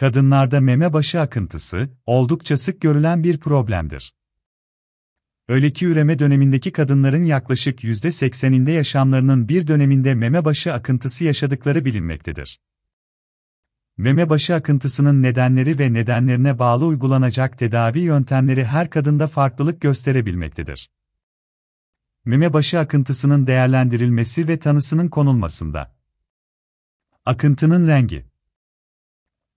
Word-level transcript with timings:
Kadınlarda 0.00 0.60
meme 0.60 0.92
başı 0.92 1.20
akıntısı, 1.20 1.90
oldukça 2.06 2.56
sık 2.56 2.80
görülen 2.80 3.24
bir 3.24 3.38
problemdir. 3.38 4.14
Öyle 5.48 5.72
ki 5.72 5.86
üreme 5.86 6.18
dönemindeki 6.18 6.72
kadınların 6.72 7.24
yaklaşık 7.24 7.84
%80'inde 7.84 8.70
yaşamlarının 8.70 9.48
bir 9.48 9.66
döneminde 9.66 10.14
meme 10.14 10.44
başı 10.44 10.72
akıntısı 10.72 11.24
yaşadıkları 11.24 11.84
bilinmektedir. 11.84 12.60
Meme 13.96 14.28
başı 14.28 14.54
akıntısının 14.54 15.22
nedenleri 15.22 15.78
ve 15.78 15.92
nedenlerine 15.92 16.58
bağlı 16.58 16.86
uygulanacak 16.86 17.58
tedavi 17.58 18.00
yöntemleri 18.00 18.64
her 18.64 18.90
kadında 18.90 19.28
farklılık 19.28 19.80
gösterebilmektedir. 19.80 20.90
Meme 22.24 22.52
başı 22.52 22.78
akıntısının 22.78 23.46
değerlendirilmesi 23.46 24.48
ve 24.48 24.58
tanısının 24.58 25.08
konulmasında. 25.08 25.96
Akıntının 27.24 27.88
rengi. 27.88 28.29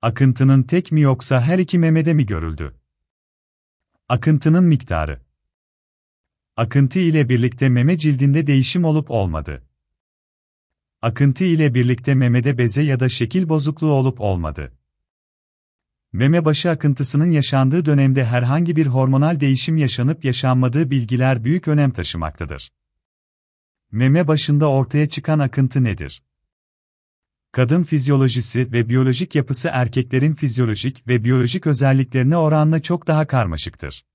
Akıntının 0.04 0.64
tek 0.64 0.92
mi 0.92 1.02
yoksa 1.02 1.42
her 1.42 1.60
iki 1.60 1.80
memede 1.80 2.14
mi 2.14 2.26
görüldü? 2.26 2.76
Akıntının 4.10 4.64
miktarı. 4.64 5.22
Akıntı 6.56 7.00
ile 7.00 7.30
birlikte 7.30 7.70
meme 7.70 7.98
cildinde 7.98 8.48
değişim 8.48 8.86
olup 8.86 9.12
olmadı. 9.12 9.64
Akıntı 11.02 11.44
ile 11.44 11.74
birlikte 11.74 12.16
memede 12.16 12.58
beze 12.58 12.82
ya 12.82 13.00
da 13.00 13.10
şekil 13.10 13.50
bozukluğu 13.50 13.92
olup 13.92 14.22
olmadı. 14.22 14.74
Meme 16.14 16.46
başı 16.46 16.70
akıntısının 16.70 17.32
yaşandığı 17.32 17.86
dönemde 17.86 18.26
herhangi 18.26 18.76
bir 18.76 18.88
hormonal 18.88 19.40
değişim 19.40 19.78
yaşanıp 19.78 20.26
yaşanmadığı 20.26 20.92
bilgiler 20.92 21.44
büyük 21.44 21.68
önem 21.68 21.92
taşımaktadır. 21.92 22.72
Meme 23.92 24.28
başında 24.28 24.70
ortaya 24.70 25.10
çıkan 25.10 25.40
akıntı 25.40 25.84
nedir? 25.84 26.24
Kadın 27.54 27.84
fizyolojisi 27.84 28.72
ve 28.72 28.90
biyolojik 28.90 29.36
yapısı 29.36 29.70
erkeklerin 29.74 30.34
fizyolojik 30.34 31.08
ve 31.08 31.24
biyolojik 31.24 31.68
özelliklerine 31.68 32.38
oranla 32.38 32.82
çok 32.82 33.08
daha 33.08 33.28
karmaşıktır. 33.28 34.06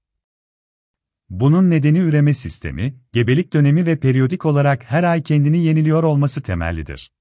Bunun 1.31 1.71
nedeni 1.71 1.99
üreme 1.99 2.35
sistemi, 2.35 2.95
gebelik 3.13 3.53
dönemi 3.53 3.87
ve 3.87 3.97
periyodik 4.01 4.47
olarak 4.47 4.85
her 4.85 5.05
ay 5.05 5.23
kendini 5.23 5.59
yeniliyor 5.59 6.03
olması 6.03 6.43
temellidir. 6.43 7.13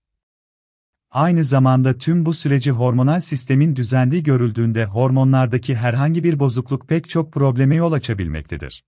Aynı 1.11 1.43
zamanda 1.43 1.97
tüm 1.97 2.25
bu 2.25 2.33
süreci 2.33 2.71
hormonal 2.71 3.19
sistemin 3.19 3.75
düzenli 3.75 4.23
görüldüğünde 4.23 4.85
hormonlardaki 4.85 5.75
herhangi 5.75 6.23
bir 6.23 6.39
bozukluk 6.39 6.87
pek 6.87 7.09
çok 7.09 7.33
probleme 7.33 7.75
yol 7.75 7.91
açabilmektedir. 7.91 8.83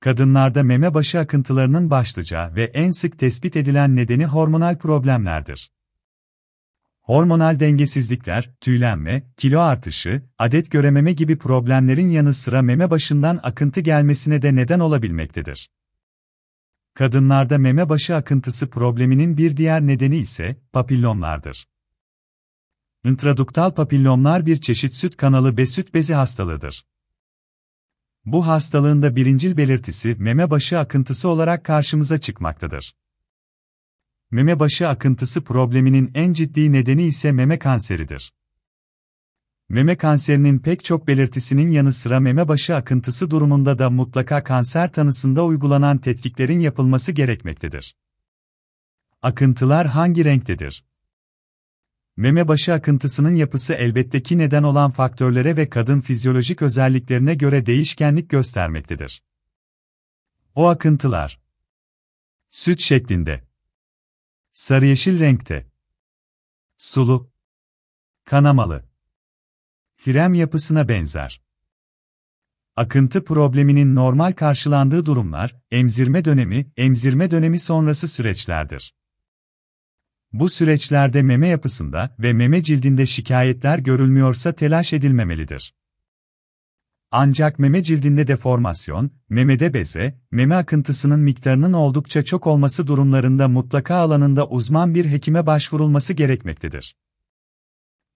Kadınlarda 0.00 0.62
meme 0.62 0.94
başı 0.94 1.18
akıntılarının 1.18 1.90
başlıca 1.90 2.54
ve 2.54 2.64
en 2.64 2.90
sık 2.90 3.18
tespit 3.18 3.56
edilen 3.56 3.96
nedeni 3.96 4.26
hormonal 4.26 4.78
problemlerdir. 4.78 5.75
Hormonal 7.06 7.60
dengesizlikler, 7.60 8.50
tüylenme, 8.60 9.22
kilo 9.36 9.60
artışı, 9.60 10.22
adet 10.38 10.70
görememe 10.70 11.12
gibi 11.12 11.38
problemlerin 11.38 12.08
yanı 12.08 12.34
sıra 12.34 12.62
meme 12.62 12.90
başından 12.90 13.40
akıntı 13.42 13.80
gelmesine 13.80 14.42
de 14.42 14.56
neden 14.56 14.80
olabilmektedir. 14.80 15.70
Kadınlarda 16.94 17.58
meme 17.58 17.88
başı 17.88 18.16
akıntısı 18.16 18.70
probleminin 18.70 19.36
bir 19.36 19.56
diğer 19.56 19.86
nedeni 19.86 20.16
ise 20.16 20.56
papillomlardır. 20.72 21.68
İntraduktal 23.04 23.70
papillomlar 23.70 24.46
bir 24.46 24.60
çeşit 24.60 24.94
süt 24.94 25.16
kanalı 25.16 25.56
ve 25.56 25.66
süt 25.66 25.94
bezi 25.94 26.14
hastalığıdır. 26.14 26.86
Bu 28.24 28.46
hastalığın 28.46 29.02
da 29.02 29.16
birincil 29.16 29.56
belirtisi 29.56 30.16
meme 30.18 30.50
başı 30.50 30.78
akıntısı 30.78 31.28
olarak 31.28 31.64
karşımıza 31.64 32.20
çıkmaktadır. 32.20 32.94
Meme 34.36 34.58
başı 34.58 34.88
akıntısı 34.88 35.44
probleminin 35.44 36.10
en 36.14 36.32
ciddi 36.32 36.72
nedeni 36.72 37.02
ise 37.02 37.32
meme 37.32 37.58
kanseridir. 37.58 38.32
Meme 39.68 39.96
kanserinin 39.96 40.58
pek 40.58 40.84
çok 40.84 41.06
belirtisinin 41.06 41.70
yanı 41.70 41.92
sıra 41.92 42.20
meme 42.20 42.48
başı 42.48 42.76
akıntısı 42.76 43.30
durumunda 43.30 43.78
da 43.78 43.90
mutlaka 43.90 44.44
kanser 44.44 44.92
tanısında 44.92 45.44
uygulanan 45.44 45.98
tetkiklerin 45.98 46.60
yapılması 46.60 47.12
gerekmektedir. 47.12 47.96
Akıntılar 49.22 49.86
hangi 49.86 50.24
renktedir? 50.24 50.84
Meme 52.16 52.48
başı 52.48 52.74
akıntısının 52.74 53.34
yapısı 53.34 53.74
elbette 53.74 54.22
ki 54.22 54.38
neden 54.38 54.62
olan 54.62 54.90
faktörlere 54.90 55.56
ve 55.56 55.68
kadın 55.68 56.00
fizyolojik 56.00 56.62
özelliklerine 56.62 57.34
göre 57.34 57.66
değişkenlik 57.66 58.30
göstermektedir. 58.30 59.22
O 60.54 60.66
akıntılar 60.66 61.40
süt 62.50 62.80
şeklinde 62.80 63.45
Sarı 64.56 64.86
yeşil 64.86 65.20
renkte. 65.20 65.66
Sulu. 66.76 67.32
Kanamalı. 68.24 68.88
Krem 70.04 70.34
yapısına 70.34 70.88
benzer. 70.88 71.42
Akıntı 72.76 73.24
probleminin 73.24 73.94
normal 73.94 74.32
karşılandığı 74.32 75.06
durumlar, 75.06 75.56
emzirme 75.70 76.24
dönemi, 76.24 76.72
emzirme 76.76 77.30
dönemi 77.30 77.58
sonrası 77.58 78.08
süreçlerdir. 78.08 78.94
Bu 80.32 80.48
süreçlerde 80.48 81.22
meme 81.22 81.48
yapısında 81.48 82.16
ve 82.18 82.32
meme 82.32 82.62
cildinde 82.62 83.06
şikayetler 83.06 83.78
görülmüyorsa 83.78 84.52
telaş 84.52 84.92
edilmemelidir. 84.92 85.74
Ancak 87.10 87.58
meme 87.58 87.82
cildinde 87.82 88.26
deformasyon, 88.26 89.10
memede 89.28 89.74
beze, 89.74 90.18
meme 90.30 90.54
akıntısının 90.54 91.20
miktarının 91.20 91.72
oldukça 91.72 92.24
çok 92.24 92.46
olması 92.46 92.86
durumlarında 92.86 93.48
mutlaka 93.48 93.94
alanında 93.94 94.48
uzman 94.48 94.94
bir 94.94 95.10
hekime 95.10 95.46
başvurulması 95.46 96.12
gerekmektedir. 96.12 96.96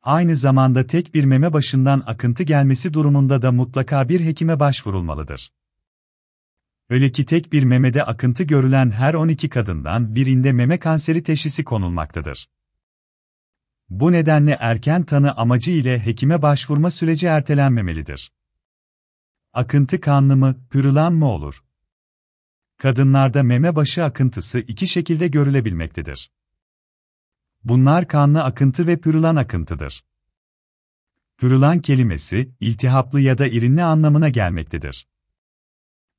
Aynı 0.03 0.37
zamanda 0.37 0.87
tek 0.87 1.15
bir 1.15 1.25
meme 1.25 1.53
başından 1.53 2.03
akıntı 2.07 2.43
gelmesi 2.43 2.95
durumunda 2.95 3.43
da 3.43 3.53
mutlaka 3.53 4.09
bir 4.09 4.21
hekime 4.21 4.61
başvurulmalıdır. 4.61 5.53
Öyle 6.91 7.13
ki 7.13 7.27
tek 7.27 7.53
bir 7.53 7.63
memede 7.63 8.05
akıntı 8.05 8.43
görülen 8.43 8.91
her 8.91 9.15
12 9.15 9.49
kadından 9.49 10.15
birinde 10.15 10.53
meme 10.53 10.79
kanseri 10.79 11.23
teşhisi 11.23 11.65
konulmaktadır. 11.65 12.49
Bu 13.89 14.13
nedenle 14.13 14.57
erken 14.61 15.03
tanı 15.03 15.37
amacı 15.37 15.71
ile 15.71 16.07
hekime 16.07 16.43
başvurma 16.43 16.91
süreci 16.91 17.27
ertelenmemelidir. 17.27 18.33
Akıntı 19.53 20.01
kanlı 20.01 20.37
mı, 20.37 20.57
pürülen 20.71 21.13
mı 21.13 21.27
olur? 21.27 21.65
Kadınlarda 22.79 23.43
meme 23.43 23.77
başı 23.77 24.05
akıntısı 24.05 24.59
iki 24.59 24.89
şekilde 24.89 25.29
görülebilmektedir. 25.29 26.33
Bunlar 27.65 28.09
kanlı 28.09 28.45
akıntı 28.45 28.87
ve 28.87 29.01
pürülen 29.01 29.37
akıntıdır. 29.37 30.05
Pürülen 31.39 31.81
kelimesi, 31.81 32.55
iltihaplı 32.61 33.21
ya 33.21 33.39
da 33.39 33.47
irinli 33.47 33.83
anlamına 33.83 34.29
gelmektedir. 34.29 35.09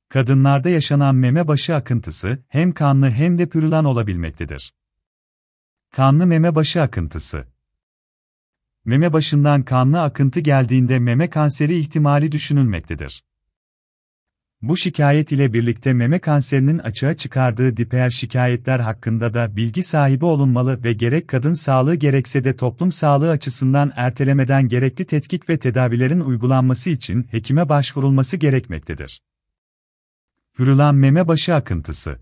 Kadınlarda 0.08 0.68
yaşanan 0.68 1.14
meme 1.14 1.48
başı 1.48 1.74
akıntısı, 1.74 2.44
hem 2.48 2.72
kanlı 2.72 3.10
hem 3.10 3.38
de 3.38 3.48
pürülen 3.48 3.84
olabilmektedir. 3.84 4.74
Kanlı 5.90 6.26
meme 6.26 6.54
başı 6.54 6.82
akıntısı 6.82 7.51
Meme 8.84 9.12
başından 9.12 9.62
kanlı 9.62 10.02
akıntı 10.02 10.40
geldiğinde 10.40 10.98
meme 10.98 11.30
kanseri 11.30 11.78
ihtimali 11.78 12.32
düşünülmektedir. 12.32 13.24
Bu 14.62 14.76
şikayet 14.76 15.32
ile 15.32 15.52
birlikte 15.52 15.92
meme 15.92 16.18
kanserinin 16.18 16.78
açığa 16.78 17.16
çıkardığı 17.16 17.76
diper 17.76 18.10
şikayetler 18.10 18.80
hakkında 18.80 19.34
da 19.34 19.56
bilgi 19.56 19.82
sahibi 19.82 20.24
olunmalı 20.24 20.84
ve 20.84 20.92
gerek 20.92 21.28
kadın 21.28 21.52
sağlığı 21.52 21.94
gerekse 21.94 22.44
de 22.44 22.56
toplum 22.56 22.92
sağlığı 22.92 23.30
açısından 23.30 23.92
ertelemeden 23.96 24.68
gerekli 24.68 25.04
tetkik 25.04 25.48
ve 25.48 25.58
tedavilerin 25.58 26.20
uygulanması 26.20 26.90
için 26.90 27.26
hekime 27.30 27.68
başvurulması 27.68 28.36
gerekmektedir. 28.36 29.22
Hürülan 30.58 30.94
meme 30.94 31.28
başı 31.28 31.54
akıntısı 31.54 32.18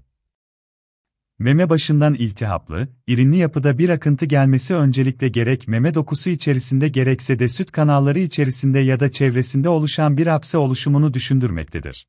Meme 1.41 1.69
başından 1.69 2.15
iltihaplı, 2.15 2.89
irinli 3.07 3.37
yapıda 3.37 3.79
bir 3.79 3.89
akıntı 3.89 4.27
gelmesi 4.27 4.75
öncelikle 4.75 5.29
gerek 5.29 5.69
meme 5.69 5.95
dokusu 5.95 6.31
içerisinde 6.31 6.89
gerekse 6.89 7.39
de 7.39 7.49
süt 7.49 7.73
kanalları 7.73 8.19
içerisinde 8.19 8.79
ya 8.79 9.01
da 9.01 9.11
çevresinde 9.11 9.69
oluşan 9.69 10.17
bir 10.17 10.27
hapse 10.27 10.59
oluşumunu 10.59 11.15
düşündürmektedir. 11.15 12.09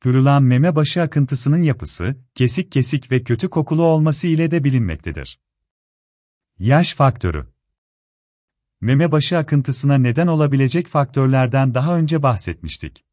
Kırılan 0.00 0.42
meme 0.42 0.76
başı 0.76 1.02
akıntısının 1.02 1.62
yapısı, 1.62 2.16
kesik 2.34 2.72
kesik 2.72 3.12
ve 3.12 3.22
kötü 3.22 3.50
kokulu 3.50 3.82
olması 3.82 4.26
ile 4.26 4.50
de 4.50 4.64
bilinmektedir. 4.64 5.40
Yaş 6.58 6.94
faktörü 6.94 7.46
Meme 8.80 9.12
başı 9.12 9.38
akıntısına 9.38 9.98
neden 9.98 10.26
olabilecek 10.26 10.86
faktörlerden 10.86 11.74
daha 11.74 11.98
önce 11.98 12.22
bahsetmiştik. 12.22 13.04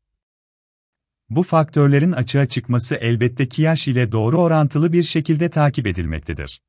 Bu 1.29 1.43
faktörlerin 1.43 2.11
açığa 2.11 2.45
çıkması 2.45 2.95
elbette 2.95 3.49
ki 3.49 3.61
yaş 3.61 3.87
ile 3.87 4.11
doğru 4.11 4.41
orantılı 4.41 4.93
bir 4.93 5.03
şekilde 5.03 5.49
takip 5.49 5.87
edilmektedir. 5.87 6.61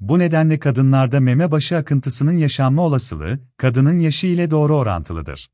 Bu 0.00 0.18
nedenle 0.18 0.58
kadınlarda 0.58 1.20
meme 1.20 1.50
başı 1.50 1.76
akıntısının 1.76 2.32
yaşanma 2.32 2.82
olasılığı, 2.82 3.40
kadının 3.56 4.00
yaşı 4.00 4.26
ile 4.26 4.50
doğru 4.50 4.76
orantılıdır. 4.76 5.50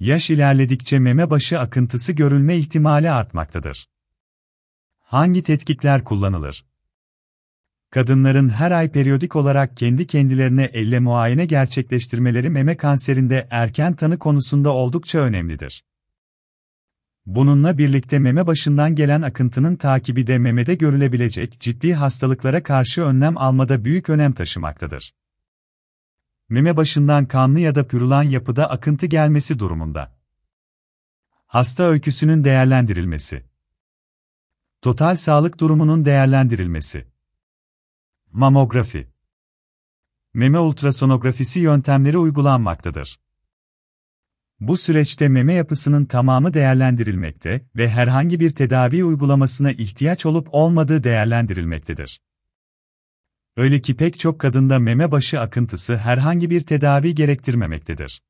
Yaş 0.00 0.30
ilerledikçe 0.30 0.98
meme 0.98 1.30
başı 1.30 1.60
akıntısı 1.60 2.12
görülme 2.12 2.56
ihtimali 2.56 3.10
artmaktadır. 3.10 3.88
Hangi 5.00 5.42
tetkikler 5.42 6.04
kullanılır? 6.04 6.64
Kadınların 7.90 8.48
her 8.48 8.70
ay 8.70 8.92
periyodik 8.92 9.36
olarak 9.36 9.76
kendi 9.76 10.06
kendilerine 10.06 10.64
elle 10.64 11.00
muayene 11.00 11.44
gerçekleştirmeleri 11.44 12.50
meme 12.50 12.76
kanserinde 12.76 13.48
erken 13.50 13.96
tanı 13.96 14.18
konusunda 14.18 14.70
oldukça 14.70 15.18
önemlidir. 15.18 15.84
Bununla 17.26 17.78
birlikte 17.78 18.18
meme 18.18 18.46
başından 18.46 18.94
gelen 18.94 19.22
akıntının 19.22 19.76
takibi 19.76 20.26
de 20.26 20.38
memede 20.38 20.74
görülebilecek 20.74 21.60
ciddi 21.60 21.94
hastalıklara 21.94 22.62
karşı 22.62 23.02
önlem 23.02 23.38
almada 23.38 23.84
büyük 23.84 24.08
önem 24.08 24.32
taşımaktadır. 24.32 25.14
Meme 26.48 26.76
başından 26.76 27.26
kanlı 27.26 27.60
ya 27.60 27.74
da 27.74 27.86
pürülan 27.86 28.22
yapıda 28.22 28.70
akıntı 28.70 29.06
gelmesi 29.06 29.58
durumunda. 29.58 30.18
Hasta 31.46 31.82
öyküsünün 31.82 32.44
değerlendirilmesi. 32.44 33.44
Total 34.82 35.16
sağlık 35.16 35.60
durumunun 35.60 36.04
değerlendirilmesi. 36.04 37.06
Mamografi. 38.32 39.12
Meme 40.34 40.58
ultrasonografisi 40.58 41.60
yöntemleri 41.60 42.18
uygulanmaktadır. 42.18 43.20
Bu 44.62 44.76
süreçte 44.76 45.28
meme 45.28 45.52
yapısının 45.52 46.04
tamamı 46.04 46.54
değerlendirilmekte 46.54 47.66
ve 47.76 47.88
herhangi 47.90 48.40
bir 48.40 48.50
tedavi 48.50 49.04
uygulamasına 49.04 49.72
ihtiyaç 49.72 50.26
olup 50.26 50.48
olmadığı 50.52 51.04
değerlendirilmektedir. 51.04 52.20
Öyle 53.56 53.80
ki 53.80 53.96
pek 53.96 54.18
çok 54.18 54.40
kadında 54.40 54.78
meme 54.78 55.10
başı 55.10 55.40
akıntısı 55.40 55.96
herhangi 55.96 56.50
bir 56.50 56.60
tedavi 56.60 57.14
gerektirmemektedir. 57.14 58.22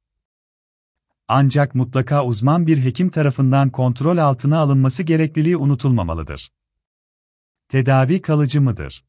Ancak 1.28 1.74
mutlaka 1.74 2.24
uzman 2.24 2.66
bir 2.66 2.84
hekim 2.84 3.10
tarafından 3.10 3.70
kontrol 3.70 4.18
altına 4.18 4.58
alınması 4.58 5.02
gerekliliği 5.02 5.56
unutulmamalıdır. 5.56 6.52
Tedavi 7.68 8.22
kalıcı 8.22 8.60
mıdır? 8.60 9.04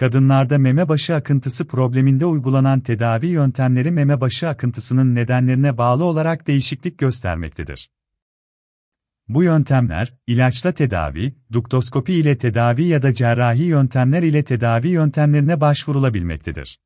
Kadınlarda 0.00 0.58
meme 0.58 0.88
başı 0.88 1.14
akıntısı 1.14 1.66
probleminde 1.66 2.26
uygulanan 2.26 2.80
tedavi 2.80 3.26
yöntemleri 3.26 3.90
meme 3.90 4.20
başı 4.20 4.48
akıntısının 4.48 5.14
nedenlerine 5.14 5.78
bağlı 5.78 6.04
olarak 6.04 6.46
değişiklik 6.46 6.98
göstermektedir. 6.98 7.90
Bu 9.28 9.42
yöntemler, 9.42 10.14
ilaçla 10.26 10.72
tedavi, 10.72 11.34
duktoskopi 11.52 12.12
ile 12.12 12.38
tedavi 12.38 12.84
ya 12.84 13.02
da 13.02 13.14
cerrahi 13.14 13.62
yöntemler 13.62 14.22
ile 14.22 14.42
tedavi 14.44 14.88
yöntemlerine 14.88 15.60
başvurulabilmektedir. 15.60 16.80